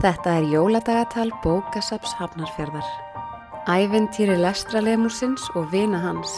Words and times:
Þetta 0.00 0.38
er 0.38 0.46
jóladagatal 0.48 1.28
bókasaps 1.42 2.14
Hafnarfjörðar. 2.16 2.86
Æventýri 3.68 4.32
lestralemusins 4.40 5.42
og 5.52 5.66
vina 5.74 5.98
hans. 6.00 6.30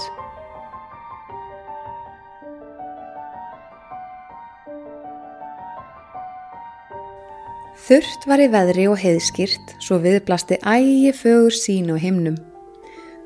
Þurrt 7.84 8.26
var 8.26 8.42
í 8.42 8.48
veðri 8.50 8.88
og 8.90 8.98
heiðskýrt, 8.98 9.76
svo 9.78 10.00
viðblasti 10.02 10.58
ægi 10.66 11.12
fögur 11.20 11.54
sín 11.54 11.94
á 11.94 11.96
himnum. 12.02 12.40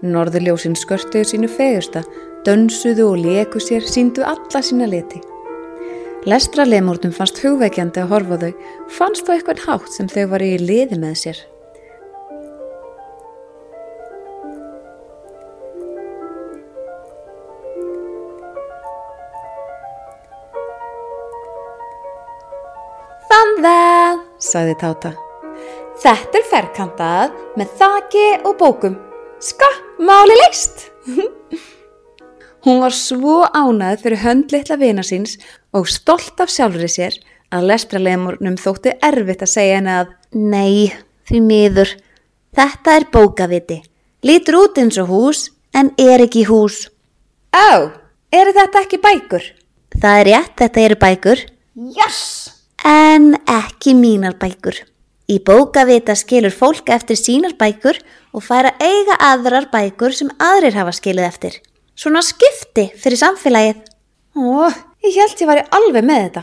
Norðurljósin 0.04 0.76
skörtuðu 0.76 1.30
sínu 1.32 1.48
fegusta, 1.48 2.04
dönsuðu 2.44 3.08
og 3.14 3.24
leku 3.24 3.64
sér, 3.64 3.88
síndu 3.88 4.20
alla 4.20 4.60
sína 4.60 4.84
leti. 4.84 5.22
Lestralemúrnum 6.26 7.12
fannst 7.14 7.38
hugveikjandi 7.38 8.00
að 8.02 8.08
horfa 8.10 8.36
þau, 8.40 8.54
fannst 8.90 9.28
þó 9.28 9.36
eitthvað 9.36 9.60
hátt 9.62 9.92
sem 9.94 10.08
þau 10.10 10.24
var 10.32 10.42
í 10.42 10.56
liði 10.58 10.98
með 10.98 11.20
sér. 11.20 11.42
Þann 23.30 23.54
það, 23.62 24.26
sagði 24.50 24.76
Táta. 24.82 25.14
Þetta 26.02 26.42
er 26.42 26.50
ferkantað 26.50 27.38
með 27.54 27.78
þaki 27.78 28.26
og 28.42 28.58
bókum. 28.58 28.98
Ska, 29.38 29.70
máli 30.02 30.42
leist! 30.42 30.88
Hún 32.66 32.80
var 32.82 32.90
svo 32.90 33.44
ánað 33.54 34.00
fyrir 34.02 34.18
hönd 34.24 34.50
litla 34.50 34.74
vina 34.80 35.02
síns 35.06 35.36
og 35.70 35.84
stolt 35.86 36.40
af 36.42 36.50
sjálfri 36.50 36.88
sér 36.90 37.14
að 37.54 37.68
lestralemurnum 37.70 38.56
þótti 38.58 38.96
erfitt 39.06 39.44
að 39.46 39.52
segja 39.52 39.76
henni 39.76 39.92
að 39.94 40.08
Nei, 40.34 40.90
því 41.30 41.42
miður, 41.46 41.92
þetta 42.58 42.96
er 42.98 43.06
bókaviti. 43.12 43.76
Lítur 44.26 44.58
út 44.64 44.80
eins 44.82 44.98
og 44.98 45.12
hús 45.12 45.44
en 45.78 45.92
er 45.94 46.24
ekki 46.24 46.42
hús. 46.48 46.88
Á, 47.54 47.94
eru 48.34 48.56
þetta 48.58 48.82
ekki 48.82 48.98
bækur? 49.04 49.46
Það 49.94 50.18
er 50.24 50.28
rétt, 50.32 50.58
þetta 50.58 50.84
eru 50.88 50.98
bækur. 51.06 51.44
Yes! 51.94 52.20
En 52.82 53.36
ekki 53.46 53.94
mínar 53.94 54.34
bækur. 54.42 54.82
Í 55.30 55.38
bókavita 55.38 56.18
skilur 56.18 56.50
fólk 56.50 56.90
eftir 56.90 57.22
sínar 57.22 57.54
bækur 57.54 58.02
og 58.34 58.42
færa 58.42 58.74
eiga 58.82 59.14
aðrar 59.30 59.70
bækur 59.70 60.18
sem 60.18 60.34
aðrir 60.42 60.74
hafa 60.74 60.98
skilið 60.98 61.30
eftir. 61.30 61.62
Svona 61.96 62.20
skipti 62.24 62.90
fyrir 63.00 63.16
samfélagið. 63.20 63.78
Ó, 64.36 64.68
ég 65.00 65.16
held 65.16 65.40
ég 65.40 65.48
væri 65.48 65.64
alveg 65.72 66.04
með 66.04 66.22
þetta. 66.26 66.42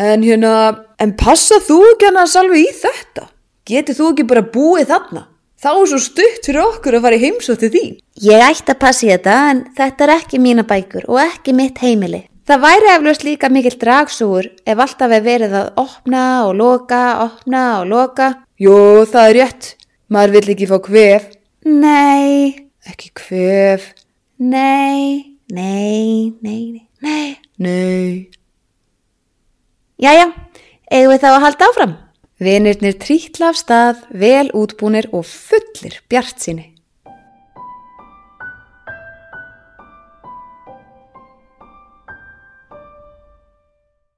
En 0.00 0.24
hérna, 0.24 0.52
en 1.00 1.14
passa 1.16 1.56
þú 1.64 1.78
ekki 1.94 2.08
hann 2.08 2.20
að 2.20 2.32
salvi 2.34 2.60
í 2.66 2.70
þetta? 2.76 3.26
Getið 3.68 3.98
þú 4.00 4.08
ekki 4.12 4.26
bara 4.28 4.44
búið 4.54 4.90
þarna? 4.92 5.24
Þá 5.60 5.70
er 5.72 5.88
svo 5.90 6.00
stutt 6.00 6.46
fyrir 6.48 6.62
okkur 6.64 6.96
að 6.96 7.04
fara 7.04 7.16
í 7.18 7.24
heimsótti 7.24 7.72
þín. 7.72 7.98
Ég 8.24 8.44
ætti 8.44 8.72
að 8.72 8.80
passa 8.80 9.06
í 9.06 9.10
þetta 9.12 9.34
en 9.50 9.64
þetta 9.76 10.06
er 10.06 10.14
ekki 10.18 10.40
mína 10.40 10.64
bækur 10.68 11.08
og 11.08 11.20
ekki 11.24 11.56
mitt 11.56 11.80
heimili. 11.84 12.22
Það 12.48 12.64
væri 12.64 12.92
eflaust 12.94 13.26
líka 13.26 13.50
mikill 13.52 13.76
dragsúur 13.80 14.48
ef 14.68 14.80
alltaf 14.84 15.12
er 15.16 15.24
verið 15.24 15.58
að 15.60 15.68
opna 15.80 16.24
og 16.46 16.56
loka, 16.60 17.02
opna 17.26 17.66
og 17.82 17.92
loka. 17.92 18.32
Jó, 18.60 19.04
það 19.08 19.28
er 19.28 19.38
rétt. 19.40 19.74
Maður 20.10 20.36
vill 20.36 20.56
ekki 20.56 20.68
fá 20.68 20.80
kvef. 20.84 21.28
Nei, 21.68 22.56
Ekki 22.88 23.10
kvef. 23.14 23.90
Nei, 24.40 25.36
nei, 25.52 26.32
nei, 26.40 26.88
nei. 27.04 27.36
Nei. 27.60 28.30
Jæja, 30.00 30.30
eigum 30.88 31.12
við 31.12 31.20
þá 31.20 31.28
að 31.28 31.42
halda 31.44 31.68
áfram? 31.68 31.94
Vinirnir 32.40 32.96
trítla 32.96 33.50
af 33.52 33.58
stað, 33.60 34.00
vel 34.16 34.48
útbúnir 34.56 35.10
og 35.12 35.26
fullir 35.28 35.98
bjart 36.08 36.40
síni. 36.40 36.69